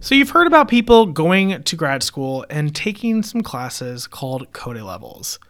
So, 0.00 0.14
you've 0.14 0.30
heard 0.30 0.46
about 0.46 0.68
people 0.68 1.06
going 1.06 1.60
to 1.60 1.76
grad 1.76 2.04
school 2.04 2.46
and 2.48 2.72
taking 2.72 3.24
some 3.24 3.40
classes 3.40 4.06
called 4.06 4.52
Kodály 4.52 4.86
levels. 4.86 5.40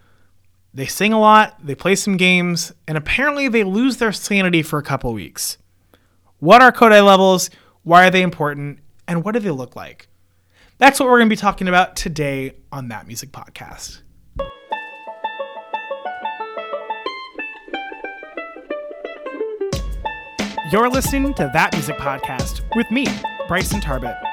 They 0.72 0.86
sing 0.86 1.12
a 1.12 1.20
lot, 1.20 1.58
they 1.62 1.74
play 1.74 1.94
some 1.94 2.16
games, 2.16 2.72
and 2.86 2.96
apparently 2.96 3.48
they 3.48 3.62
lose 3.62 3.98
their 3.98 4.10
sanity 4.10 4.62
for 4.62 4.78
a 4.78 4.82
couple 4.82 5.12
weeks. 5.12 5.58
What 6.38 6.62
are 6.62 6.72
Kodály 6.72 7.04
levels? 7.04 7.50
Why 7.82 8.06
are 8.06 8.10
they 8.10 8.22
important? 8.22 8.78
And 9.06 9.22
what 9.22 9.32
do 9.32 9.40
they 9.40 9.50
look 9.50 9.76
like? 9.76 10.08
That's 10.78 10.98
what 10.98 11.10
we're 11.10 11.18
going 11.18 11.28
to 11.28 11.36
be 11.36 11.40
talking 11.40 11.68
about 11.68 11.94
today 11.94 12.52
on 12.72 12.88
That 12.88 13.06
Music 13.06 13.30
Podcast. 13.32 14.00
You're 20.72 20.88
listening 20.88 21.34
to 21.34 21.50
That 21.52 21.74
Music 21.74 21.96
Podcast 21.96 22.62
with 22.74 22.90
me, 22.90 23.06
Bryson 23.46 23.80
Tarbett. 23.80 24.27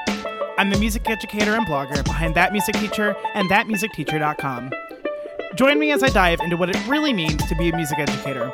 I'm 0.58 0.70
the 0.70 0.78
music 0.78 1.10
educator 1.10 1.54
and 1.54 1.66
blogger 1.66 2.02
behind 2.02 2.34
That 2.34 2.50
Music 2.50 2.74
Teacher 2.76 3.14
and 3.34 3.50
ThatMusicTeacher.com. 3.50 4.70
Join 5.54 5.78
me 5.78 5.92
as 5.92 6.02
I 6.02 6.08
dive 6.08 6.40
into 6.40 6.56
what 6.56 6.70
it 6.70 6.88
really 6.88 7.12
means 7.12 7.44
to 7.48 7.54
be 7.56 7.68
a 7.68 7.76
music 7.76 7.98
educator. 7.98 8.50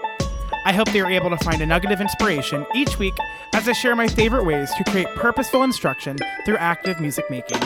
I 0.65 0.73
hope 0.73 0.93
you're 0.93 1.09
able 1.09 1.31
to 1.31 1.37
find 1.37 1.63
a 1.63 1.67
nugget 1.67 1.93
of 1.93 2.01
inspiration 2.01 2.67
each 2.75 2.99
week 2.99 3.15
as 3.55 3.69
I 3.69 3.73
share 3.73 3.95
my 3.95 4.09
favorite 4.09 4.45
ways 4.45 4.75
to 4.75 4.85
create 4.91 5.07
purposeful 5.15 5.63
instruction 5.63 6.19
through 6.45 6.57
active 6.57 7.01
music 7.01 7.31
making. 7.31 7.63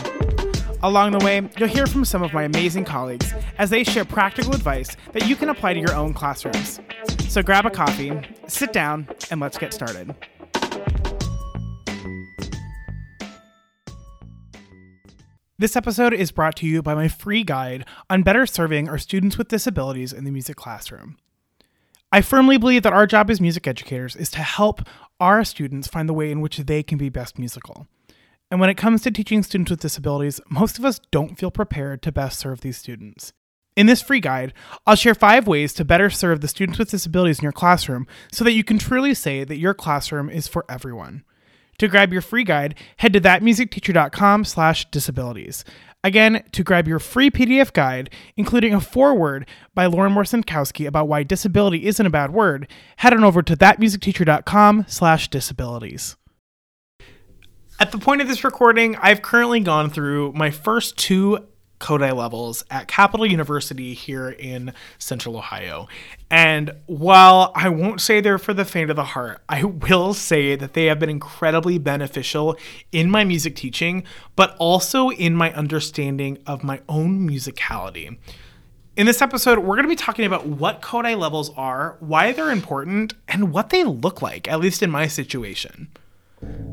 Along 0.82 1.12
the 1.12 1.24
way, 1.24 1.48
you'll 1.56 1.68
hear 1.68 1.86
from 1.86 2.04
some 2.04 2.22
of 2.22 2.34
my 2.34 2.42
amazing 2.42 2.84
colleagues 2.84 3.32
as 3.56 3.70
they 3.70 3.84
share 3.84 4.04
practical 4.04 4.54
advice 4.54 4.98
that 5.14 5.26
you 5.26 5.34
can 5.34 5.48
apply 5.48 5.72
to 5.72 5.80
your 5.80 5.94
own 5.94 6.12
classrooms. 6.12 6.80
So 7.30 7.42
grab 7.42 7.64
a 7.64 7.70
coffee, 7.70 8.12
sit 8.48 8.74
down, 8.74 9.08
and 9.30 9.40
let's 9.40 9.56
get 9.56 9.72
started. 9.72 10.14
This 15.58 15.74
episode 15.74 16.12
is 16.12 16.32
brought 16.32 16.54
to 16.56 16.66
you 16.66 16.82
by 16.82 16.94
my 16.94 17.08
free 17.08 17.42
guide 17.42 17.86
on 18.10 18.22
better 18.22 18.44
serving 18.44 18.90
our 18.90 18.98
students 18.98 19.38
with 19.38 19.48
disabilities 19.48 20.12
in 20.12 20.24
the 20.24 20.30
music 20.30 20.54
classroom. 20.54 21.16
I 22.12 22.20
firmly 22.20 22.58
believe 22.58 22.82
that 22.82 22.92
our 22.92 23.06
job 23.06 23.30
as 23.30 23.40
music 23.40 23.66
educators 23.66 24.14
is 24.14 24.30
to 24.32 24.40
help 24.40 24.82
our 25.18 25.44
students 25.44 25.88
find 25.88 26.10
the 26.10 26.12
way 26.12 26.30
in 26.30 26.42
which 26.42 26.58
they 26.58 26.82
can 26.82 26.98
be 26.98 27.08
best 27.08 27.38
musical. 27.38 27.86
And 28.50 28.60
when 28.60 28.68
it 28.68 28.76
comes 28.76 29.00
to 29.02 29.10
teaching 29.10 29.42
students 29.42 29.70
with 29.70 29.80
disabilities, 29.80 30.42
most 30.50 30.78
of 30.78 30.84
us 30.84 31.00
don't 31.10 31.38
feel 31.38 31.50
prepared 31.50 32.02
to 32.02 32.12
best 32.12 32.38
serve 32.38 32.60
these 32.60 32.76
students. 32.76 33.32
In 33.78 33.86
this 33.86 34.02
free 34.02 34.20
guide, 34.20 34.52
I'll 34.86 34.94
share 34.94 35.14
five 35.14 35.46
ways 35.46 35.72
to 35.74 35.86
better 35.86 36.10
serve 36.10 36.42
the 36.42 36.48
students 36.48 36.78
with 36.78 36.90
disabilities 36.90 37.38
in 37.38 37.44
your 37.44 37.52
classroom 37.52 38.06
so 38.30 38.44
that 38.44 38.52
you 38.52 38.62
can 38.62 38.76
truly 38.76 39.14
say 39.14 39.42
that 39.42 39.56
your 39.56 39.72
classroom 39.72 40.28
is 40.28 40.48
for 40.48 40.66
everyone. 40.68 41.24
To 41.78 41.88
grab 41.88 42.12
your 42.12 42.22
free 42.22 42.44
guide, 42.44 42.74
head 42.98 43.12
to 43.12 43.20
thatmusicteacher.com 43.20 44.44
slash 44.44 44.90
disabilities. 44.90 45.64
Again, 46.04 46.44
to 46.52 46.62
grab 46.62 46.86
your 46.86 47.00
free 47.00 47.30
PDF 47.30 47.72
guide, 47.72 48.10
including 48.36 48.72
a 48.72 48.80
foreword 48.80 49.48
by 49.74 49.86
Lauren 49.86 50.14
Morsenkowski 50.14 50.86
about 50.86 51.08
why 51.08 51.22
disability 51.24 51.86
isn't 51.86 52.06
a 52.06 52.10
bad 52.10 52.32
word, 52.32 52.68
head 52.98 53.12
on 53.12 53.24
over 53.24 53.42
to 53.42 53.56
thatmusicteacher.com 53.56 54.84
slash 54.86 55.28
disabilities. 55.28 56.16
At 57.78 57.92
the 57.92 57.98
point 57.98 58.20
of 58.20 58.28
this 58.28 58.44
recording, 58.44 58.96
I've 58.96 59.20
currently 59.20 59.60
gone 59.60 59.90
through 59.90 60.32
my 60.32 60.50
first 60.50 60.96
two 60.96 61.46
Kodály 61.78 62.16
levels 62.16 62.64
at 62.70 62.88
Capital 62.88 63.26
University 63.26 63.94
here 63.94 64.30
in 64.30 64.72
Central 64.98 65.36
Ohio. 65.36 65.88
And 66.30 66.72
while 66.86 67.52
I 67.54 67.68
won't 67.68 68.00
say 68.00 68.20
they're 68.20 68.38
for 68.38 68.54
the 68.54 68.64
faint 68.64 68.90
of 68.90 68.96
the 68.96 69.04
heart, 69.04 69.42
I 69.48 69.64
will 69.88 70.14
say 70.14 70.56
that 70.56 70.74
they 70.74 70.86
have 70.86 70.98
been 70.98 71.10
incredibly 71.10 71.78
beneficial 71.78 72.56
in 72.92 73.10
my 73.10 73.24
music 73.24 73.56
teaching, 73.56 74.04
but 74.34 74.56
also 74.58 75.10
in 75.10 75.34
my 75.34 75.52
understanding 75.52 76.38
of 76.46 76.64
my 76.64 76.80
own 76.88 77.28
musicality. 77.28 78.16
In 78.96 79.04
this 79.04 79.20
episode, 79.20 79.58
we're 79.58 79.76
going 79.76 79.84
to 79.84 79.90
be 79.90 79.96
talking 79.96 80.24
about 80.24 80.46
what 80.46 80.80
Kodály 80.80 81.18
levels 81.18 81.50
are, 81.54 81.98
why 82.00 82.32
they're 82.32 82.50
important, 82.50 83.12
and 83.28 83.52
what 83.52 83.68
they 83.68 83.84
look 83.84 84.22
like, 84.22 84.48
at 84.48 84.58
least 84.58 84.82
in 84.82 84.90
my 84.90 85.06
situation. 85.06 85.88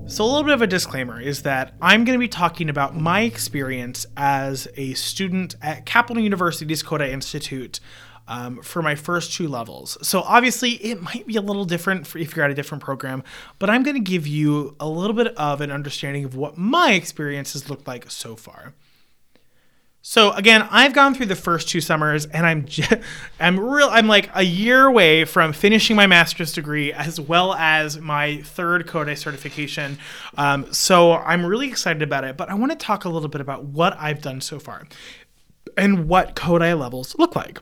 So, 0.05 0.25
a 0.25 0.27
little 0.27 0.43
bit 0.43 0.53
of 0.53 0.61
a 0.61 0.67
disclaimer 0.67 1.19
is 1.19 1.43
that 1.43 1.73
I'm 1.81 2.03
going 2.03 2.17
to 2.17 2.19
be 2.19 2.27
talking 2.27 2.69
about 2.69 2.95
my 2.95 3.21
experience 3.21 4.05
as 4.17 4.67
a 4.75 4.93
student 4.95 5.55
at 5.61 5.85
Capital 5.85 6.21
University's 6.21 6.83
Kodály 6.83 7.09
Institute 7.09 7.79
um, 8.27 8.61
for 8.61 8.81
my 8.81 8.95
first 8.95 9.33
two 9.33 9.47
levels. 9.47 9.97
So, 10.05 10.21
obviously, 10.21 10.71
it 10.71 11.01
might 11.01 11.25
be 11.25 11.37
a 11.37 11.41
little 11.41 11.63
different 11.63 12.13
if 12.15 12.35
you're 12.35 12.43
at 12.43 12.51
a 12.51 12.53
different 12.53 12.83
program, 12.83 13.23
but 13.59 13.69
I'm 13.69 13.81
going 13.81 13.95
to 13.95 14.01
give 14.01 14.27
you 14.27 14.75
a 14.79 14.87
little 14.87 15.15
bit 15.15 15.27
of 15.37 15.61
an 15.61 15.71
understanding 15.71 16.25
of 16.25 16.35
what 16.35 16.57
my 16.57 16.91
experience 16.91 17.53
has 17.53 17.69
looked 17.69 17.87
like 17.87 18.11
so 18.11 18.35
far. 18.35 18.73
So 20.13 20.31
again, 20.33 20.67
I've 20.69 20.93
gone 20.93 21.15
through 21.15 21.25
the 21.25 21.35
first 21.35 21.69
two 21.69 21.81
summers, 21.81 22.27
and 22.27 22.45
I'm 22.45 22.65
just, 22.67 22.93
I'm 23.39 23.59
real. 23.59 23.89
I'm 23.89 24.05
like 24.05 24.29
a 24.35 24.43
year 24.43 24.85
away 24.85 25.25
from 25.25 25.53
finishing 25.53 25.95
my 25.95 26.05
master's 26.05 26.53
degree 26.53 26.93
as 26.93 27.19
well 27.19 27.55
as 27.55 27.97
my 27.97 28.37
third 28.43 28.85
Kodály 28.85 29.17
certification. 29.17 29.97
Um, 30.37 30.71
so 30.71 31.13
I'm 31.13 31.43
really 31.43 31.67
excited 31.67 32.03
about 32.03 32.25
it. 32.25 32.37
But 32.37 32.51
I 32.51 32.53
want 32.53 32.71
to 32.71 32.77
talk 32.77 33.05
a 33.05 33.09
little 33.09 33.27
bit 33.27 33.41
about 33.41 33.63
what 33.63 33.97
I've 33.99 34.21
done 34.21 34.39
so 34.39 34.59
far 34.59 34.85
and 35.77 36.07
what 36.07 36.35
Kodály 36.35 36.79
levels 36.79 37.15
look 37.17 37.35
like. 37.35 37.57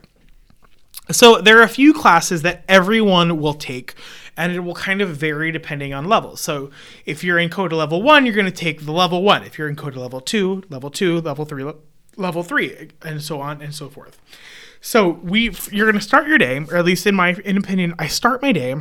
So 1.10 1.40
there 1.40 1.58
are 1.58 1.62
a 1.62 1.68
few 1.68 1.94
classes 1.94 2.42
that 2.42 2.64
everyone 2.68 3.40
will 3.40 3.54
take 3.54 3.94
and 4.36 4.52
it 4.52 4.60
will 4.60 4.74
kind 4.74 5.00
of 5.00 5.08
vary 5.16 5.52
depending 5.52 5.94
on 5.94 6.04
levels. 6.04 6.42
So 6.42 6.70
if 7.06 7.24
you're 7.24 7.38
in 7.38 7.48
Kodály 7.48 7.78
level 7.78 8.02
1, 8.02 8.26
you're 8.26 8.34
going 8.34 8.44
to 8.44 8.52
take 8.52 8.84
the 8.84 8.92
level 8.92 9.22
1. 9.22 9.42
If 9.42 9.56
you're 9.56 9.70
in 9.70 9.76
Kodály 9.76 10.02
level 10.02 10.20
2, 10.20 10.64
level 10.68 10.90
2, 10.90 11.22
level 11.22 11.46
3, 11.46 11.72
level 12.16 12.42
three, 12.42 12.90
and 13.02 13.22
so 13.22 13.40
on 13.40 13.62
and 13.62 13.74
so 13.74 13.88
forth. 13.88 14.20
So 14.80 15.10
we, 15.22 15.50
you're 15.70 15.86
going 15.86 15.98
to 15.98 16.00
start 16.00 16.26
your 16.26 16.38
day, 16.38 16.58
or 16.58 16.76
at 16.76 16.84
least 16.84 17.06
in 17.06 17.14
my 17.14 17.36
in 17.44 17.56
opinion, 17.56 17.94
I 17.98 18.08
start 18.08 18.42
my 18.42 18.52
day 18.52 18.74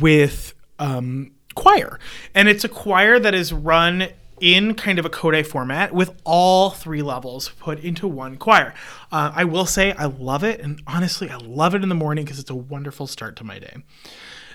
with 0.00 0.54
um, 0.78 1.32
choir, 1.54 1.98
and 2.34 2.48
it's 2.48 2.64
a 2.64 2.68
choir 2.68 3.18
that 3.18 3.34
is 3.34 3.52
run 3.52 4.08
in 4.40 4.74
kind 4.74 4.98
of 4.98 5.04
a 5.04 5.08
Kodály 5.08 5.46
format 5.46 5.94
with 5.94 6.20
all 6.24 6.70
three 6.70 7.00
levels 7.00 7.50
put 7.60 7.78
into 7.78 8.08
one 8.08 8.36
choir. 8.36 8.74
Uh, 9.12 9.30
I 9.34 9.44
will 9.44 9.66
say 9.66 9.92
I 9.92 10.06
love 10.06 10.42
it, 10.42 10.60
and 10.60 10.82
honestly, 10.86 11.30
I 11.30 11.36
love 11.36 11.76
it 11.76 11.82
in 11.84 11.88
the 11.88 11.94
morning 11.94 12.24
because 12.24 12.40
it's 12.40 12.50
a 12.50 12.54
wonderful 12.54 13.06
start 13.06 13.36
to 13.36 13.44
my 13.44 13.60
day. 13.60 13.76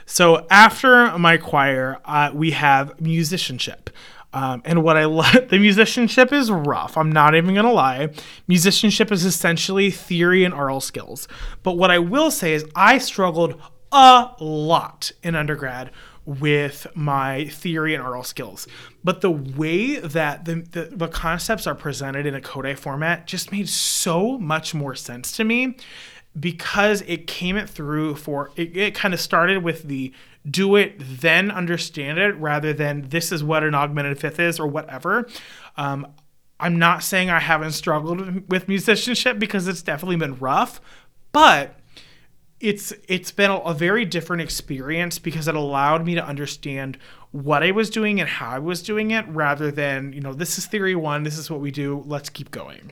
So 0.05 0.45
after 0.49 1.17
my 1.17 1.37
choir, 1.37 1.99
uh, 2.03 2.31
we 2.33 2.51
have 2.51 2.99
musicianship. 2.99 3.89
Um, 4.37 4.61
and 4.65 4.83
what 4.83 4.97
I 4.97 5.05
love, 5.05 5.33
the 5.49 5.57
musicianship 5.57 6.31
is 6.31 6.51
rough. 6.51 6.95
I'm 6.95 7.11
not 7.11 7.33
even 7.33 7.55
going 7.55 7.65
to 7.65 7.71
lie. 7.71 8.09
Musicianship 8.47 9.11
is 9.11 9.25
essentially 9.25 9.89
theory 9.89 10.43
and 10.43 10.53
aural 10.53 10.79
skills. 10.79 11.27
But 11.63 11.73
what 11.73 11.89
I 11.89 11.97
will 11.97 12.29
say 12.29 12.53
is 12.53 12.63
I 12.75 12.99
struggled 12.99 13.59
a 13.91 14.35
lot 14.39 15.11
in 15.23 15.33
undergrad 15.33 15.89
with 16.23 16.85
my 16.93 17.45
theory 17.45 17.95
and 17.95 18.03
aural 18.03 18.21
skills. 18.21 18.67
But 19.03 19.21
the 19.21 19.31
way 19.31 19.95
that 19.95 20.45
the, 20.45 20.55
the, 20.55 20.83
the, 20.95 21.07
concepts 21.07 21.65
are 21.65 21.73
presented 21.73 22.27
in 22.27 22.35
a 22.35 22.41
Kodály 22.41 22.77
format 22.77 23.25
just 23.25 23.51
made 23.51 23.69
so 23.69 24.37
much 24.37 24.75
more 24.75 24.93
sense 24.93 25.31
to 25.37 25.45
me 25.45 25.77
because 26.39 27.01
it 27.07 27.25
came 27.25 27.57
it 27.57 27.69
through 27.69 28.15
for 28.15 28.51
it, 28.55 28.75
it 28.77 28.93
kind 28.93 29.13
of 29.13 29.19
started 29.19 29.63
with 29.63 29.83
the 29.83 30.13
do 30.49 30.75
it, 30.75 30.95
then 30.99 31.51
understand 31.51 32.17
it, 32.19 32.35
rather 32.37 32.73
than 32.73 33.09
this 33.09 33.31
is 33.31 33.43
what 33.43 33.63
an 33.63 33.75
augmented 33.75 34.19
fifth 34.19 34.39
is 34.39 34.59
or 34.59 34.67
whatever. 34.67 35.27
Um, 35.75 36.07
I'm 36.59 36.79
not 36.79 37.03
saying 37.03 37.29
I 37.29 37.39
haven't 37.39 37.73
struggled 37.73 38.49
with 38.49 38.67
musicianship 38.67 39.39
because 39.39 39.67
it's 39.67 39.81
definitely 39.81 40.15
been 40.15 40.37
rough, 40.37 40.81
but 41.31 41.75
it's 42.59 42.91
it's 43.07 43.31
been 43.31 43.51
a, 43.51 43.57
a 43.57 43.73
very 43.73 44.05
different 44.05 44.41
experience 44.41 45.19
because 45.19 45.47
it 45.47 45.55
allowed 45.55 46.05
me 46.05 46.15
to 46.15 46.25
understand 46.25 46.97
what 47.31 47.61
I 47.61 47.71
was 47.71 47.89
doing 47.89 48.19
and 48.19 48.27
how 48.27 48.49
I 48.49 48.59
was 48.59 48.81
doing 48.81 49.11
it 49.11 49.27
rather 49.27 49.69
than, 49.69 50.13
you 50.13 50.21
know, 50.21 50.33
this 50.33 50.57
is 50.57 50.65
theory 50.65 50.95
1, 50.95 51.23
this 51.23 51.37
is 51.37 51.51
what 51.51 51.59
we 51.59 51.71
do, 51.71 52.03
let's 52.07 52.29
keep 52.29 52.49
going. 52.49 52.91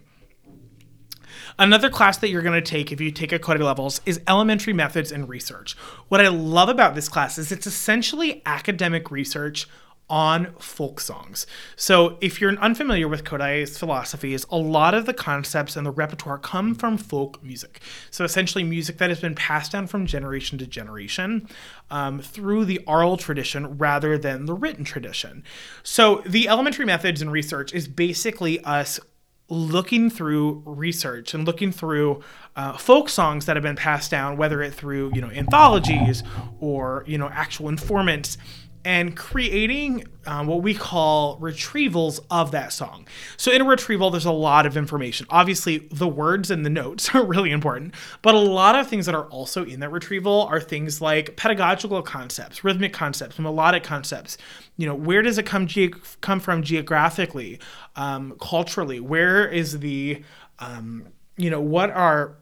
Another 1.58 1.90
class 1.90 2.18
that 2.18 2.30
you're 2.30 2.42
going 2.42 2.62
to 2.62 2.70
take 2.70 2.92
if 2.92 3.00
you 3.00 3.12
take 3.12 3.32
a 3.32 3.54
levels 3.54 4.02
is 4.06 4.20
elementary 4.28 4.74
methods 4.74 5.12
and 5.12 5.30
research. 5.30 5.74
What 6.10 6.20
I 6.20 6.28
love 6.28 6.68
about 6.68 6.96
this 6.96 7.08
class 7.08 7.38
is 7.38 7.52
it's 7.52 7.66
essentially 7.66 8.42
academic 8.46 9.10
research 9.10 9.68
on 10.10 10.54
folk 10.60 11.00
songs. 11.00 11.48
So, 11.76 12.18
if 12.22 12.40
you're 12.40 12.52
unfamiliar 12.60 13.08
with 13.08 13.24
Kodály's 13.24 13.78
philosophies, 13.78 14.46
a 14.52 14.58
lot 14.58 14.94
of 14.94 15.06
the 15.06 15.14
concepts 15.14 15.76
and 15.76 15.86
the 15.86 15.92
repertoire 15.92 16.38
come 16.38 16.76
from 16.76 16.98
folk 16.98 17.42
music. 17.44 17.82
So, 18.12 18.24
essentially, 18.24 18.64
music 18.64 18.98
that 18.98 19.10
has 19.10 19.20
been 19.20 19.34
passed 19.34 19.72
down 19.72 19.88
from 19.88 20.06
generation 20.06 20.60
to 20.60 20.68
generation 20.68 21.48
um, 21.90 22.20
through 22.20 22.66
the 22.66 22.80
oral 22.86 23.18
tradition 23.18 23.80
rather 23.80 24.18
than 24.18 24.46
the 24.46 24.54
written 24.54 24.84
tradition. 24.84 25.44
So, 25.82 26.22
the 26.26 26.48
elementary 26.50 26.86
methods 26.86 27.22
and 27.22 27.32
research 27.32 27.74
is 27.74 27.88
basically 27.88 28.64
us 28.64 29.00
looking 29.48 30.10
through 30.10 30.64
research 30.66 31.34
and 31.34 31.46
looking 31.46 31.72
through 31.72 32.22
uh, 32.56 32.76
folk 32.78 33.10
songs 33.10 33.46
that 33.46 33.56
have 33.56 33.64
been 33.64 33.76
passed 33.76 34.10
down, 34.10 34.38
whether 34.38 34.62
it 34.62 34.74
through 34.74 35.12
you 35.14 35.22
know 35.22 35.30
anthologies 35.30 36.24
or 36.60 37.04
you 37.08 37.18
know 37.18 37.30
actual 37.30 37.70
informants, 37.70 38.38
and 38.86 39.18
creating 39.18 40.06
um, 40.28 40.46
what 40.46 40.62
we 40.62 40.76
call 40.76 41.40
retrievals 41.40 42.20
of 42.30 42.52
that 42.52 42.72
song. 42.72 43.08
So, 43.36 43.52
in 43.52 43.62
a 43.62 43.66
retrieval, 43.66 44.12
there's 44.12 44.26
a 44.26 44.32
lot 44.32 44.68
of 44.68 44.78
information. 44.78 45.26
Obviously, 45.32 45.80
the 45.92 46.08
words 46.08 46.52
and 46.52 46.64
the 46.64 46.70
notes 46.70 47.10
are 47.16 47.26
really 47.26 47.52
important, 47.52 47.96
but 48.22 48.36
a 48.36 48.40
lot 48.40 48.76
of 48.76 48.88
things 48.88 49.08
that 49.08 49.16
are 49.16 49.26
also 49.26 49.66
in 49.66 49.80
that 49.80 49.90
retrieval 49.90 50.44
are 50.44 50.62
things 50.62 51.02
like 51.02 51.36
pedagogical 51.36 52.02
concepts, 52.04 52.64
rhythmic 52.64 52.94
concepts, 52.94 53.40
melodic 53.40 53.84
concepts. 53.84 54.38
You 54.78 54.86
know, 54.86 54.96
where 54.96 55.24
does 55.24 55.38
it 55.38 55.46
come 55.46 55.68
ge- 55.68 55.94
come 56.22 56.40
from 56.40 56.62
geographically, 56.62 57.60
um, 57.96 58.36
culturally? 58.40 59.00
Where 59.00 59.48
is 59.48 59.80
the, 59.80 60.24
um, 60.60 61.08
you 61.38 61.50
know, 61.50 61.62
what 61.62 61.90
are 61.90 62.38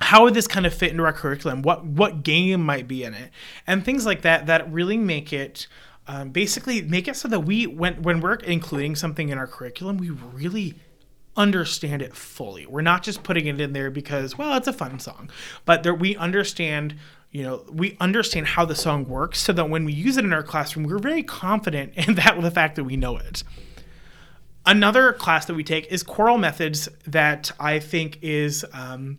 how 0.00 0.24
would 0.24 0.34
this 0.34 0.46
kind 0.46 0.66
of 0.66 0.74
fit 0.74 0.90
into 0.90 1.04
our 1.04 1.12
curriculum? 1.12 1.62
What 1.62 1.84
what 1.84 2.22
game 2.22 2.62
might 2.62 2.88
be 2.88 3.04
in 3.04 3.14
it, 3.14 3.30
and 3.66 3.84
things 3.84 4.04
like 4.04 4.22
that 4.22 4.46
that 4.46 4.70
really 4.72 4.96
make 4.96 5.32
it 5.32 5.66
um, 6.06 6.30
basically 6.30 6.82
make 6.82 7.08
it 7.08 7.16
so 7.16 7.28
that 7.28 7.40
we 7.40 7.66
when 7.66 8.02
when 8.02 8.20
we're 8.20 8.34
including 8.34 8.96
something 8.96 9.28
in 9.28 9.38
our 9.38 9.46
curriculum, 9.46 9.98
we 9.98 10.10
really 10.10 10.74
understand 11.36 12.02
it 12.02 12.14
fully. 12.14 12.66
We're 12.66 12.82
not 12.82 13.02
just 13.02 13.22
putting 13.22 13.46
it 13.46 13.60
in 13.60 13.72
there 13.72 13.90
because 13.90 14.36
well, 14.36 14.56
it's 14.56 14.68
a 14.68 14.72
fun 14.72 14.98
song, 14.98 15.30
but 15.64 15.82
there, 15.82 15.94
we 15.94 16.16
understand. 16.16 16.96
You 17.30 17.42
know, 17.42 17.64
we 17.68 17.96
understand 17.98 18.46
how 18.46 18.64
the 18.64 18.76
song 18.76 19.08
works, 19.08 19.40
so 19.40 19.52
that 19.54 19.68
when 19.68 19.84
we 19.84 19.92
use 19.92 20.16
it 20.16 20.24
in 20.24 20.32
our 20.32 20.44
classroom, 20.44 20.86
we're 20.86 21.00
very 21.00 21.24
confident 21.24 21.92
in 21.96 22.14
that 22.14 22.36
with 22.36 22.44
the 22.44 22.50
fact 22.50 22.76
that 22.76 22.84
we 22.84 22.96
know 22.96 23.16
it. 23.16 23.42
Another 24.66 25.12
class 25.12 25.44
that 25.46 25.54
we 25.54 25.64
take 25.64 25.86
is 25.88 26.02
choral 26.02 26.38
methods 26.38 26.88
that 27.06 27.50
I 27.58 27.80
think 27.80 28.18
is 28.22 28.64
um, 28.72 29.18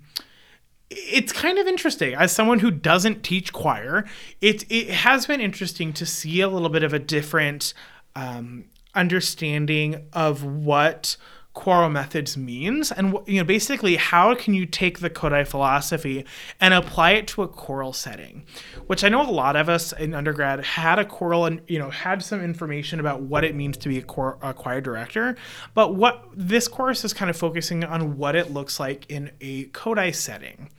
it's 0.89 1.33
kind 1.33 1.57
of 1.57 1.67
interesting. 1.67 2.13
As 2.13 2.31
someone 2.31 2.59
who 2.59 2.71
doesn't 2.71 3.23
teach 3.23 3.51
choir 3.53 4.05
it 4.41 4.69
it 4.71 4.89
has 4.89 5.25
been 5.25 5.41
interesting 5.41 5.93
to 5.93 6.05
see 6.05 6.41
a 6.41 6.47
little 6.47 6.69
bit 6.69 6.83
of 6.83 6.93
a 6.93 6.99
different 6.99 7.73
um, 8.15 8.65
understanding 8.93 10.07
of 10.13 10.43
what 10.43 11.17
choral 11.56 11.90
methods 11.90 12.36
means 12.36 12.92
and 12.92 13.18
you 13.25 13.40
know 13.40 13.44
basically 13.46 13.96
how 13.96 14.36
can 14.36 14.54
you 14.54 14.66
take 14.66 15.00
the 15.00 15.10
Kodály 15.10 15.48
philosophy 15.48 16.25
and 16.60 16.74
apply 16.74 17.12
it 17.12 17.28
to 17.30 17.44
a 17.44 17.48
choral 17.48 17.94
setting? 17.94 18.46
Which 18.88 19.06
I 19.06 19.10
know 19.10 19.22
a 19.22 19.31
lot 19.31 19.56
of 19.56 19.69
us 19.69 19.94
in 19.94 20.13
undergrad 20.13 20.63
had 20.63 21.00
a 21.00 21.06
choral 21.06 21.46
and 21.46 21.62
you 21.68 21.80
know 21.80 21.90
had 21.90 22.22
some 22.22 22.44
information 22.44 23.00
about 23.00 23.22
what 23.22 23.46
it 23.46 23.56
means 23.56 23.78
to 23.78 23.90
be 23.90 23.98
a, 23.98 24.02
choir, 24.02 24.38
a 24.42 24.54
choir 24.54 24.81
director 24.81 25.38
but 25.74 25.96
what 25.96 26.25
this 26.36 26.68
course 26.68 27.06
is 27.06 27.13
kind 27.13 27.30
of 27.30 27.38
focusing 27.38 27.86
on 27.86 28.18
what 28.18 28.36
it 28.36 28.52
looks 28.52 28.78
like 28.80 29.10
in 29.10 29.31
a 29.40 29.66
Kodály 29.68 30.13
setting. 30.13 30.69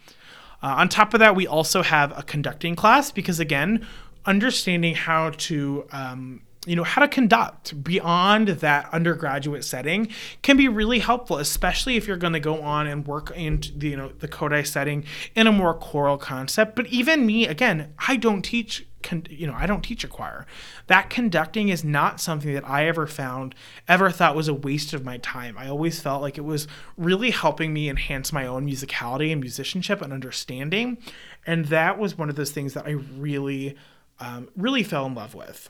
Uh, 0.63 0.77
on 0.77 0.91
top 0.91 1.15
of 1.15 1.21
that 1.21 1.35
we 1.35 1.47
also 1.47 1.83
have 1.83 2.17
a 2.17 2.23
conducting 2.23 2.77
class 2.77 3.11
because 3.11 3.41
again 3.41 3.87
understanding 4.27 4.95
how 4.95 5.31
to 5.31 5.87
um, 5.91 6.43
you 6.67 6.77
know 6.77 6.85
how 6.85 7.01
to 7.01 7.09
conduct 7.09 7.83
beyond 7.83 8.49
that 8.49 8.93
undergraduate 8.93 9.65
setting 9.65 10.09
can 10.43 10.57
be 10.57 10.69
really 10.69 10.99
helpful 10.99 11.39
especially 11.39 11.97
if 11.97 12.07
you're 12.07 12.17
going 12.17 12.33
to 12.33 12.41
go 12.41 12.61
on 12.61 12.87
and 12.87 13.07
work 13.07 13.33
in 13.35 13.63
the 13.77 13.89
you 13.89 13.97
know 13.97 14.11
the 14.19 14.29
Kodály 14.29 14.67
setting 14.67 15.05
in 15.35 15.47
a 15.47 15.53
more 15.53 15.75
choral 15.75 16.19
concept. 16.19 16.77
But 16.77 16.87
even 16.89 17.25
me 17.25 17.47
again 17.47 17.95
i 18.07 18.17
don't 18.17 18.43
teach 18.43 18.87
you 19.31 19.47
know 19.47 19.55
i 19.57 19.67
don't 19.67 19.83
teach 19.83 20.03
a 20.03 20.09
choir. 20.09 20.47
That 20.89 21.11
conducting 21.11 21.69
is 21.69 21.85
not 21.85 22.21
something 22.21 22.53
that 22.55 22.69
i 22.69 22.87
ever 22.87 23.07
found 23.07 23.55
ever 23.87 24.11
thought 24.11 24.35
was 24.35 24.49
a 24.49 24.55
waste 24.55 24.93
of 24.93 25.05
my 25.05 25.19
time. 25.19 25.57
I 25.57 25.69
always 25.69 26.01
felt 26.01 26.23
like 26.23 26.37
it 26.37 26.45
was 26.45 26.67
really 26.97 27.31
helping 27.31 27.73
me 27.73 27.89
enhance 27.89 28.33
my 28.33 28.47
own 28.47 28.67
musicality 28.67 29.31
and 29.31 29.41
musicianship 29.41 30.03
and 30.03 30.13
understanding. 30.13 30.99
And 31.47 31.67
that 31.67 31.99
was 31.99 32.19
one 32.19 32.29
of 32.29 32.35
those 32.35 32.51
things 32.51 32.75
that 32.75 32.87
i 32.87 32.91
really 32.91 33.77
um, 34.19 34.49
really 34.57 34.83
fell 34.83 35.07
in 35.07 35.15
love 35.15 35.35
with 35.35 35.69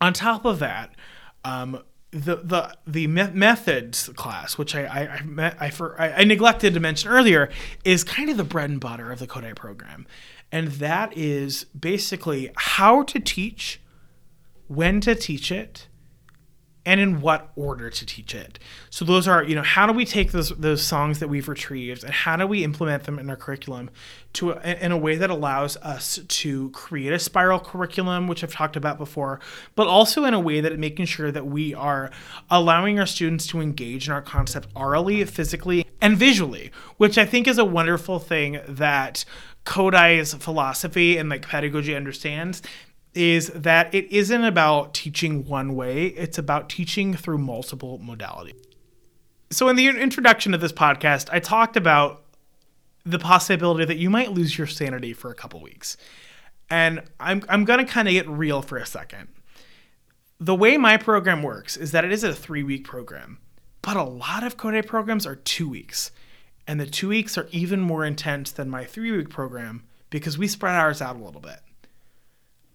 on 0.00 0.12
top 0.12 0.44
of 0.44 0.58
that, 0.58 0.94
um, 1.44 1.82
the 2.10 2.36
the 2.36 2.76
the 2.86 3.06
methods 3.06 4.08
class, 4.16 4.58
which 4.58 4.74
I 4.74 4.84
I 4.84 5.44
I, 5.44 5.54
I, 5.66 5.70
for, 5.70 6.00
I, 6.00 6.12
I 6.12 6.24
neglected 6.24 6.74
to 6.74 6.80
mention 6.80 7.10
earlier, 7.10 7.50
is 7.84 8.02
kind 8.02 8.28
of 8.30 8.36
the 8.36 8.44
bread 8.44 8.70
and 8.70 8.80
butter 8.80 9.12
of 9.12 9.18
the 9.18 9.26
Kodály 9.26 9.54
program, 9.54 10.06
and 10.50 10.68
that 10.68 11.16
is 11.16 11.64
basically 11.78 12.50
how 12.56 13.02
to 13.04 13.20
teach, 13.20 13.80
when 14.66 15.00
to 15.02 15.14
teach 15.14 15.52
it, 15.52 15.86
and 16.86 17.00
in 17.00 17.20
what 17.20 17.50
order 17.56 17.90
to 17.90 18.06
teach 18.06 18.34
it. 18.34 18.58
So 18.88 19.04
those 19.04 19.28
are, 19.28 19.42
you 19.42 19.54
know, 19.54 19.62
how 19.62 19.86
do 19.86 19.92
we 19.92 20.04
take 20.04 20.32
those 20.32 20.50
those 20.50 20.82
songs 20.82 21.18
that 21.18 21.28
we've 21.28 21.48
retrieved 21.48 22.04
and 22.04 22.12
how 22.12 22.36
do 22.36 22.46
we 22.46 22.64
implement 22.64 23.04
them 23.04 23.18
in 23.18 23.28
our 23.28 23.36
curriculum 23.36 23.90
to 24.34 24.52
in 24.52 24.92
a 24.92 24.96
way 24.96 25.16
that 25.16 25.30
allows 25.30 25.76
us 25.78 26.20
to 26.26 26.70
create 26.70 27.12
a 27.12 27.18
spiral 27.18 27.60
curriculum, 27.60 28.28
which 28.28 28.42
I've 28.42 28.52
talked 28.52 28.76
about 28.76 28.98
before, 28.98 29.40
but 29.74 29.86
also 29.86 30.24
in 30.24 30.34
a 30.34 30.40
way 30.40 30.60
that 30.60 30.78
making 30.78 31.06
sure 31.06 31.30
that 31.30 31.46
we 31.46 31.74
are 31.74 32.10
allowing 32.50 32.98
our 32.98 33.06
students 33.06 33.46
to 33.48 33.60
engage 33.60 34.06
in 34.06 34.12
our 34.12 34.22
concept 34.22 34.68
orally, 34.74 35.24
physically, 35.24 35.86
and 36.00 36.16
visually, 36.16 36.70
which 36.96 37.18
I 37.18 37.26
think 37.26 37.46
is 37.46 37.58
a 37.58 37.64
wonderful 37.64 38.18
thing 38.18 38.60
that 38.66 39.24
Kodály's 39.64 40.32
philosophy 40.34 41.18
and 41.18 41.28
like 41.28 41.46
pedagogy 41.46 41.94
understands 41.94 42.62
is 43.14 43.48
that 43.48 43.92
it 43.94 44.10
isn't 44.12 44.44
about 44.44 44.94
teaching 44.94 45.46
one 45.46 45.74
way, 45.74 46.06
it's 46.06 46.38
about 46.38 46.68
teaching 46.68 47.14
through 47.14 47.38
multiple 47.38 47.98
modalities. 47.98 48.54
So, 49.50 49.68
in 49.68 49.76
the 49.76 49.88
introduction 49.88 50.54
of 50.54 50.60
this 50.60 50.72
podcast, 50.72 51.28
I 51.32 51.40
talked 51.40 51.76
about 51.76 52.22
the 53.04 53.18
possibility 53.18 53.84
that 53.84 53.96
you 53.96 54.10
might 54.10 54.32
lose 54.32 54.56
your 54.56 54.66
sanity 54.66 55.12
for 55.12 55.30
a 55.30 55.34
couple 55.34 55.60
weeks. 55.60 55.96
And 56.70 57.02
I'm, 57.18 57.42
I'm 57.48 57.64
going 57.64 57.84
to 57.84 57.90
kind 57.90 58.06
of 58.06 58.12
get 58.12 58.28
real 58.28 58.62
for 58.62 58.76
a 58.76 58.86
second. 58.86 59.28
The 60.38 60.54
way 60.54 60.76
my 60.76 60.96
program 60.96 61.42
works 61.42 61.76
is 61.76 61.92
that 61.92 62.04
it 62.04 62.12
is 62.12 62.22
a 62.22 62.34
three 62.34 62.62
week 62.62 62.84
program, 62.84 63.38
but 63.82 63.96
a 63.96 64.02
lot 64.04 64.44
of 64.44 64.56
Kodály 64.56 64.86
programs 64.86 65.26
are 65.26 65.34
two 65.34 65.68
weeks. 65.68 66.12
And 66.66 66.78
the 66.78 66.86
two 66.86 67.08
weeks 67.08 67.36
are 67.36 67.48
even 67.50 67.80
more 67.80 68.04
intense 68.04 68.52
than 68.52 68.70
my 68.70 68.84
three 68.84 69.10
week 69.10 69.30
program 69.30 69.84
because 70.10 70.38
we 70.38 70.46
spread 70.46 70.76
ours 70.76 71.02
out 71.02 71.16
a 71.16 71.24
little 71.24 71.40
bit. 71.40 71.58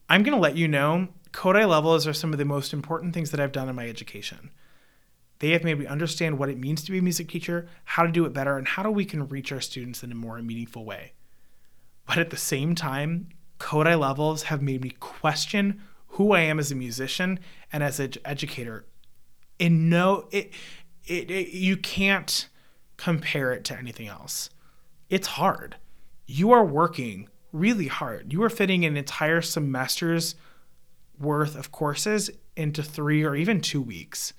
I'm 0.10 0.24
going 0.24 0.36
to 0.36 0.42
let 0.42 0.58
you 0.58 0.68
know 0.68 1.08
Kodály 1.32 1.68
levels 1.68 2.08
are 2.08 2.14
some 2.14 2.32
of 2.32 2.40
the 2.40 2.46
most 2.46 2.72
important 2.72 3.14
things 3.14 3.32
that 3.32 3.40
I've 3.40 3.52
done 3.52 3.68
in 3.68 3.76
my 3.76 3.90
education. 3.90 4.52
They 5.40 5.52
have 5.52 5.64
made 5.64 5.80
me 5.80 5.86
understand 5.86 6.40
what 6.40 6.50
it 6.50 6.58
means 6.58 6.84
to 6.84 6.92
be 6.92 7.00
a 7.00 7.02
music 7.02 7.28
teacher, 7.28 7.68
how 7.84 8.04
to 8.04 8.12
do 8.12 8.26
it 8.26 8.34
better, 8.34 8.58
and 8.58 8.68
how 8.68 8.90
we 8.90 9.04
can 9.04 9.28
reach 9.28 9.52
our 9.52 9.60
students 9.60 10.02
in 10.02 10.12
a 10.12 10.16
more 10.16 10.42
meaningful 10.42 10.86
way. 10.86 11.12
But 12.08 12.20
at 12.20 12.30
the 12.30 12.38
same 12.38 12.74
time, 12.74 13.30
Kodály 13.60 14.00
levels 14.00 14.44
have 14.44 14.62
made 14.62 14.82
me 14.82 14.92
question 14.92 15.82
who 16.10 16.32
I 16.32 16.42
am 16.42 16.60
as 16.60 16.72
a 16.72 16.76
musician 16.76 17.40
and 17.74 17.84
as 17.84 18.00
an 18.00 18.14
educator. 18.24 18.86
In 19.60 19.90
no, 19.90 20.28
it, 20.32 20.54
it, 21.06 21.30
it 21.30 21.50
you 21.50 21.76
can't 21.76 22.48
compare 22.96 23.52
it 23.52 23.66
to 23.66 23.78
anything 23.78 24.08
else. 24.08 24.50
It's 25.10 25.28
hard. 25.28 25.76
You 26.28 26.52
are 26.52 26.64
working 26.64 27.28
really 27.56 27.88
hard. 27.88 28.34
You 28.34 28.44
are 28.44 28.50
fitting 28.50 28.86
an 28.86 28.98
entire 28.98 29.42
semester's 29.42 30.36
worth 31.20 31.56
of 31.56 31.72
courses 31.72 32.30
into 32.56 32.84
three 32.84 33.24
or 33.24 33.36
even 33.36 33.62
two 33.62 33.82
weeks. 33.82 34.34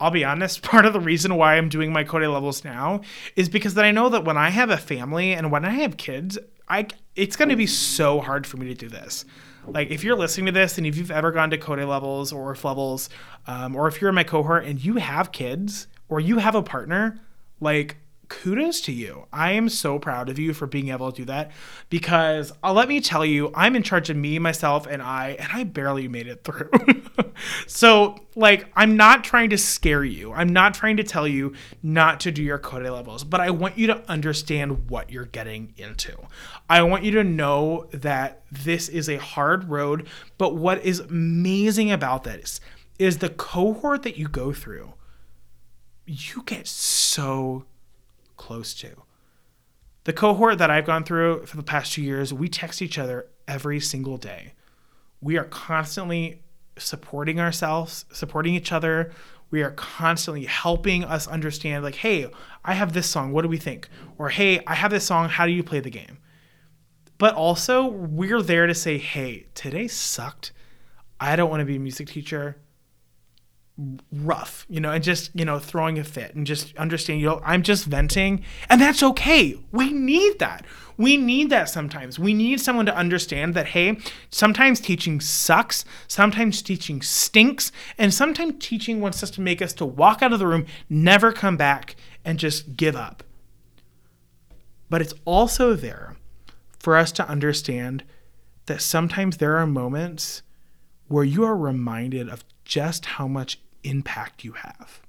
I'll 0.00 0.10
be 0.10 0.24
honest, 0.24 0.62
part 0.70 0.86
of 0.86 0.92
the 0.92 1.00
reason 1.00 1.36
why 1.36 1.56
I'm 1.56 1.68
doing 1.68 1.92
my 1.92 2.04
Kodály 2.04 2.32
levels 2.32 2.64
now 2.64 3.02
is 3.36 3.48
because 3.48 3.74
that 3.74 3.84
I 3.84 3.90
know 3.90 4.08
that 4.08 4.24
when 4.24 4.36
I 4.36 4.50
have 4.50 4.70
a 4.70 4.76
family 4.76 5.32
and 5.32 5.50
when 5.52 5.64
I 5.64 5.70
have 5.70 5.96
kids, 5.96 6.38
I 6.68 6.86
it's 7.14 7.36
going 7.36 7.50
to 7.50 7.56
be 7.56 7.66
so 7.66 8.20
hard 8.20 8.46
for 8.46 8.56
me 8.56 8.66
to 8.66 8.74
do 8.74 8.88
this. 8.88 9.24
Like 9.66 9.90
if 9.90 10.02
you're 10.02 10.16
listening 10.16 10.46
to 10.46 10.52
this 10.52 10.78
and 10.78 10.86
if 10.86 10.96
you've 10.96 11.10
ever 11.10 11.30
gone 11.30 11.50
to 11.50 11.58
Kodály 11.58 11.88
levels 11.88 12.32
or 12.32 12.52
if 12.52 12.64
levels, 12.64 13.08
um, 13.46 13.76
or 13.76 13.86
if 13.86 14.00
you're 14.00 14.08
in 14.08 14.14
my 14.14 14.24
cohort 14.24 14.64
and 14.64 14.82
you 14.82 14.96
have 14.96 15.32
kids 15.32 15.86
or 16.08 16.20
you 16.20 16.38
have 16.38 16.54
a 16.54 16.62
partner, 16.62 17.20
like 17.60 17.96
kudos 18.28 18.80
to 18.82 18.92
you. 18.92 19.26
I 19.32 19.52
am 19.52 19.68
so 19.68 19.98
proud 19.98 20.28
of 20.28 20.38
you 20.38 20.54
for 20.54 20.66
being 20.66 20.88
able 20.88 21.10
to 21.10 21.22
do 21.22 21.24
that 21.26 21.50
because 21.90 22.52
uh, 22.62 22.72
let 22.72 22.88
me 22.88 23.00
tell 23.00 23.24
you, 23.24 23.50
I'm 23.54 23.76
in 23.76 23.82
charge 23.82 24.10
of 24.10 24.16
me, 24.16 24.38
myself, 24.38 24.86
and 24.86 25.02
I, 25.02 25.36
and 25.38 25.48
I 25.52 25.64
barely 25.64 26.08
made 26.08 26.26
it 26.26 26.44
through. 26.44 26.70
so, 27.66 28.16
like, 28.34 28.66
I'm 28.76 28.96
not 28.96 29.24
trying 29.24 29.50
to 29.50 29.58
scare 29.58 30.04
you. 30.04 30.32
I'm 30.32 30.48
not 30.48 30.74
trying 30.74 30.96
to 30.96 31.04
tell 31.04 31.26
you 31.28 31.54
not 31.82 32.20
to 32.20 32.32
do 32.32 32.42
your 32.42 32.58
Kodály 32.58 32.92
levels, 32.92 33.24
but 33.24 33.40
I 33.40 33.50
want 33.50 33.78
you 33.78 33.86
to 33.88 34.10
understand 34.10 34.90
what 34.90 35.10
you're 35.10 35.26
getting 35.26 35.74
into. 35.76 36.16
I 36.68 36.82
want 36.82 37.04
you 37.04 37.12
to 37.12 37.24
know 37.24 37.88
that 37.92 38.42
this 38.50 38.88
is 38.88 39.08
a 39.08 39.16
hard 39.16 39.68
road, 39.68 40.08
but 40.38 40.56
what 40.56 40.84
is 40.84 41.00
amazing 41.00 41.90
about 41.90 42.24
this 42.24 42.60
is 42.98 43.18
the 43.18 43.28
cohort 43.28 44.02
that 44.02 44.16
you 44.16 44.28
go 44.28 44.52
through. 44.52 44.94
You 46.06 46.42
get 46.44 46.66
so 46.66 47.64
close 48.36 48.74
to. 48.74 49.02
The 50.04 50.12
cohort 50.12 50.58
that 50.58 50.70
I've 50.70 50.86
gone 50.86 51.04
through 51.04 51.46
for 51.46 51.56
the 51.56 51.62
past 51.62 51.92
two 51.92 52.02
years, 52.02 52.32
we 52.32 52.48
text 52.48 52.82
each 52.82 52.98
other 52.98 53.26
every 53.48 53.80
single 53.80 54.16
day. 54.16 54.52
We 55.20 55.38
are 55.38 55.44
constantly 55.44 56.42
supporting 56.76 57.40
ourselves, 57.40 58.04
supporting 58.12 58.54
each 58.54 58.72
other. 58.72 59.12
We 59.50 59.62
are 59.62 59.70
constantly 59.70 60.44
helping 60.44 61.04
us 61.04 61.26
understand, 61.26 61.84
like, 61.84 61.94
hey, 61.96 62.30
I 62.64 62.74
have 62.74 62.92
this 62.92 63.08
song. 63.08 63.32
What 63.32 63.42
do 63.42 63.48
we 63.48 63.56
think? 63.56 63.88
Or, 64.18 64.28
hey, 64.28 64.60
I 64.66 64.74
have 64.74 64.90
this 64.90 65.06
song. 65.06 65.28
How 65.28 65.46
do 65.46 65.52
you 65.52 65.62
play 65.62 65.80
the 65.80 65.90
game? 65.90 66.18
but 67.18 67.34
also 67.34 67.86
we're 67.86 68.42
there 68.42 68.66
to 68.66 68.74
say, 68.74 68.98
hey, 68.98 69.46
today 69.54 69.88
sucked. 69.88 70.52
I 71.20 71.36
don't 71.36 71.50
want 71.50 71.60
to 71.60 71.64
be 71.64 71.76
a 71.76 71.80
music 71.80 72.08
teacher. 72.08 72.56
Rough, 74.12 74.66
you 74.68 74.78
know, 74.78 74.92
and 74.92 75.02
just, 75.02 75.32
you 75.34 75.44
know, 75.44 75.58
throwing 75.58 75.98
a 75.98 76.04
fit 76.04 76.36
and 76.36 76.46
just 76.46 76.76
understanding, 76.76 77.20
you 77.20 77.26
know, 77.26 77.42
I'm 77.44 77.64
just 77.64 77.86
venting. 77.86 78.44
And 78.70 78.80
that's 78.80 79.02
okay. 79.02 79.58
We 79.72 79.92
need 79.92 80.38
that. 80.38 80.64
We 80.96 81.16
need 81.16 81.50
that 81.50 81.68
sometimes. 81.68 82.16
We 82.16 82.34
need 82.34 82.60
someone 82.60 82.86
to 82.86 82.96
understand 82.96 83.54
that, 83.54 83.66
hey, 83.66 83.98
sometimes 84.30 84.78
teaching 84.78 85.20
sucks, 85.20 85.84
sometimes 86.06 86.62
teaching 86.62 87.02
stinks, 87.02 87.72
and 87.98 88.14
sometimes 88.14 88.64
teaching 88.64 89.00
wants 89.00 89.24
us 89.24 89.30
to 89.32 89.40
make 89.40 89.60
us 89.60 89.72
to 89.72 89.84
walk 89.84 90.22
out 90.22 90.32
of 90.32 90.38
the 90.38 90.46
room, 90.46 90.66
never 90.88 91.32
come 91.32 91.56
back, 91.56 91.96
and 92.24 92.38
just 92.38 92.76
give 92.76 92.94
up. 92.94 93.24
But 94.88 95.00
it's 95.00 95.14
also 95.24 95.74
there 95.74 96.14
for 96.78 96.96
us 96.96 97.10
to 97.10 97.28
understand 97.28 98.04
that 98.66 98.80
sometimes 98.80 99.38
there 99.38 99.56
are 99.56 99.66
moments 99.66 100.42
where 101.08 101.24
you 101.24 101.42
are 101.42 101.56
reminded 101.56 102.28
of 102.28 102.44
just 102.64 103.04
how 103.04 103.26
much 103.26 103.58
impact 103.84 104.44
you 104.44 104.52
have. 104.52 105.00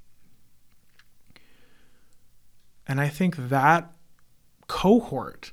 And 2.88 3.02
I 3.02 3.08
think 3.08 3.36
that 3.50 3.92
cohort 4.68 5.52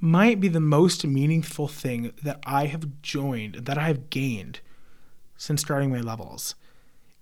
might 0.00 0.40
be 0.40 0.48
the 0.48 0.60
most 0.60 1.06
meaningful 1.06 1.68
thing 1.68 2.12
that 2.22 2.40
I 2.44 2.66
have 2.66 3.02
joined, 3.02 3.54
that 3.54 3.78
I 3.78 3.86
have 3.86 4.10
gained 4.10 4.60
since 5.36 5.60
starting 5.60 5.90
my 5.90 6.00
levels, 6.00 6.56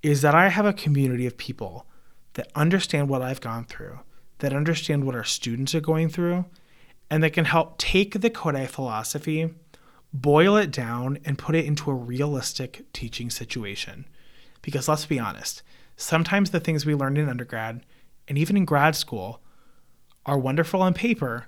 is 0.03 0.23
that 0.23 0.35
I 0.35 0.49
have 0.49 0.65
a 0.65 0.73
community 0.73 1.27
of 1.27 1.37
people 1.37 1.87
that 2.35 2.51
understand 2.55 3.09
what 3.09 3.21
I've 3.21 3.41
gone 3.41 3.65
through, 3.65 4.01
that 4.39 4.55
understand 4.55 5.05
what 5.05 5.15
our 5.15 5.25
students 5.25 5.75
are 5.75 5.81
going 5.81 6.09
through, 6.09 6.47
and 7.11 7.23
that 7.23 7.35
can 7.35 7.45
help 7.45 7.77
take 7.77 8.21
the 8.21 8.31
Kodály 8.31 8.67
philosophy, 8.67 9.53
boil 10.13 10.57
it 10.57 10.71
down, 10.71 11.19
and 11.25 11.37
put 11.37 11.55
it 11.55 11.67
into 11.67 11.91
a 11.91 11.95
realistic 11.95 12.91
teaching 12.93 13.29
situation. 13.29 14.07
Because 14.63 14.89
let's 14.89 15.07
be 15.07 15.19
honest, 15.19 15.63
sometimes 15.97 16.51
the 16.51 16.61
things 16.61 16.85
we 16.87 16.95
learned 16.95 17.19
in 17.19 17.29
undergrad 17.29 17.85
and 18.29 18.39
even 18.39 18.57
in 18.57 18.65
grad 18.65 18.95
school 18.95 19.41
are 20.27 20.39
wonderful 20.39 20.83
on 20.83 20.95
paper, 20.95 21.47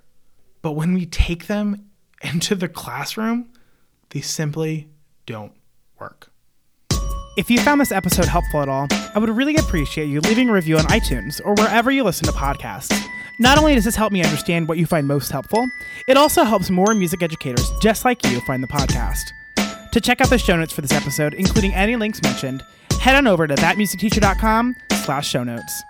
but 0.63 0.73
when 0.73 0.95
we 0.95 1.07
take 1.07 1.47
them 1.47 1.91
into 2.23 2.55
the 2.55 2.69
classroom, 2.69 3.51
they 4.11 4.21
simply 4.21 4.89
don't 5.27 5.53
work. 5.99 6.31
If 7.35 7.49
you 7.49 7.59
found 7.61 7.81
this 7.81 7.93
episode 7.93 8.27
helpful 8.27 8.61
at 8.61 8.69
all, 8.69 8.89
I 9.15 9.19
would 9.19 9.31
really 9.31 9.57
appreciate 9.57 10.07
you 10.07 10.21
leaving 10.21 10.51
a 10.51 10.53
review 10.53 10.77
on 10.77 10.85
iTunes 10.85 11.41
or 11.45 11.55
wherever 11.55 11.91
you 11.91 12.05
listen 12.05 12.27
to 12.27 12.33
podcasts. 12.33 12.93
Not 13.41 13.57
only 13.57 13.75
does 13.75 13.85
this 13.85 13.97
help 13.97 14.13
me 14.13 14.23
understand 14.23 14.69
what 14.69 14.77
you 14.77 14.85
find 14.85 15.07
most 15.07 15.31
helpful, 15.31 15.67
it 16.07 16.19
also 16.19 16.45
helps 16.45 16.69
more 16.69 16.93
music 16.93 17.23
educators 17.23 17.71
just 17.81 18.05
like 18.05 18.23
you 18.27 18.41
find 18.43 18.63
the 18.63 18.69
podcast. 18.69 19.23
To 19.93 20.01
check 20.01 20.21
out 20.21 20.29
the 20.29 20.39
show 20.39 20.57
notes 20.57 20.73
for 20.75 20.83
this 20.83 20.93
episode, 20.93 21.33
including 21.35 21.73
any 21.75 21.97
links 21.97 22.23
mentioned, 22.23 22.63
head 23.03 23.17
on 23.17 23.27
over 23.27 23.47
to 23.47 23.55
thatmusicteacher.com 23.55 24.77
slash 24.93 25.29
show 25.29 25.45
notes. 25.45 25.85